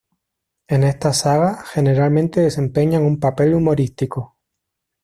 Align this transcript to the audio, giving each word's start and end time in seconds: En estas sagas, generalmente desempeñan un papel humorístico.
En 0.67 0.83
estas 0.83 1.19
sagas, 1.19 1.63
generalmente 1.69 2.41
desempeñan 2.41 3.03
un 3.03 3.19
papel 3.19 3.53
humorístico. 3.53 4.35